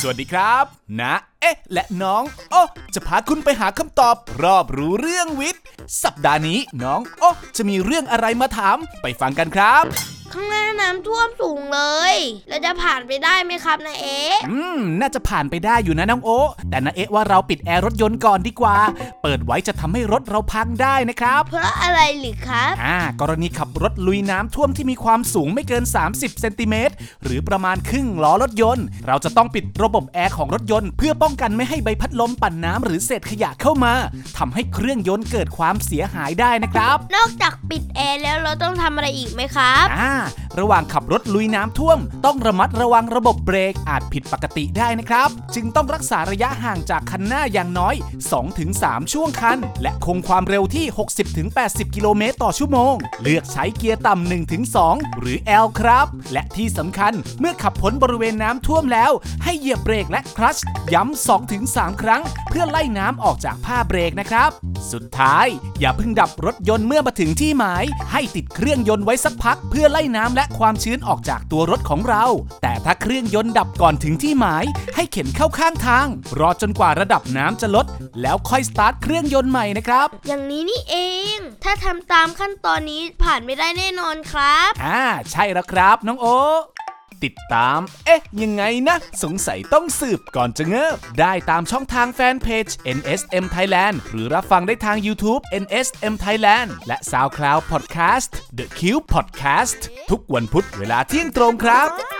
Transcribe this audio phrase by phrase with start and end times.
[0.00, 0.64] สวัสดีครับ
[1.00, 2.62] นะ เอ๊ะ และน้องโอ้
[2.94, 5.62] จะพาคุณไปหาคำตอบ รอบรู้เรื่องวิทย์
[6.02, 9.84] สัปดาห์นี้น้องโอ้จะมีเรื่องอะไรมาถาม ไปฟังกันครับ
[10.34, 11.80] ข้างหน้าน้ำท่วมสูงเล
[12.12, 12.14] ย
[12.48, 16.40] เราจะผ่านไปได้ไหมครับนาเอ๊ะอืม น่าจะผ่านไปได้อยู่นะน้องโอ๊
[16.70, 18.76] แต่นะเอ๊ะว่าเราปิดแอร์รถยนต์ก่อนดีกว่า
[19.22, 26.94] เปิดไว้จะทำให้รถเราพังได้นะครับ เพราะอะไรหรือครับ อ่ากรณีขับรถลุยน้ำท่วมที่มีความสูงไม่เกิน 30 เซนติเมตร
[27.24, 33.92] หรือประมาณครึ่งล้อรถยนต์ เราจะต้องปิดระบบแอร์ของรถยนต์ เพื่อป้องกันไม่ให้ใบพัดลมปั่นน้ำหรือเศษขยะเข้ามา
[34.38, 40.14] ทำให้เครื่องยนต์เกิดความเสียหายได้นะครับ นอกจากปิดแอร์แล้วเราต้องทำอะไรอีกไหมครับ อ่า
[40.58, 47.94] ระหว่างขับรถลุยน้ำท่วม ต้องระมัดระวังระบบเบรกอาจผิดปกติได้นะครับ จึงต้องรักษาระยะห่างจากคันหน้าอย่างน้อย
[48.52, 50.86] 2-3 ช่วงคัน และคงความเร็วที่
[51.40, 54.32] 60-80 กิโลเมตรต่อชั่วโมง เลือกใช้เกียร์ต่ำ
[54.70, 59.12] 1-2 หรือ L ครับ และที่สำคัญเมื่อขับพ้นบริเวณน้ำท่วมแล้ว
[59.44, 60.56] ให้เหยียบเบรกและคลัช
[60.94, 64.50] ย้ำ 2-3 ครั้ง เพื่อไล่น้ำออกจากผ้าเบรกนะครับ
[64.92, 65.46] สุดท้าย
[65.80, 72.24] อย่าเพิ่งดับรถยนต์เมื่อมาถึงที่หมาย ให้ติดเครื่องยนต์ไว้สักพัก เพื่อไล่น้ำและความชื้นออกจากตัวรถของเรา
[72.62, 74.64] แต่ถ้าเครื่องยนต์ดับก่อนถึงที่หมาย
[74.94, 76.06] ให้เข็นเข้าข้างทาง
[76.38, 77.86] รอจนกว่าระดับน้ำจะลด
[78.22, 80.96] แล้วค่อยสตาร์ทเครื่องยนต์ใหม่นะครับ อย่างนี้นี่เอ
[81.34, 86.26] ง ถ้าทำตามขั้นตอนนี้ผ่านไม่ได้แน่นอนครับ อ่า ใช่แล้วครับ น้องโอ
[87.24, 92.66] ติดตาม เอ๊ะ ยังไงนะ สงสัยต้องสืบก่อนจะเงิบ ได้ตามช่องทางแฟนเพจ
[92.98, 99.78] NSM Thailand หรือรับฟังได้ทาง YouTube NSM Thailand และ SoundCloud Podcast The Cube Podcast
[100.10, 102.13] ทุกวันพุธเวลาเที่ยงตรงครับ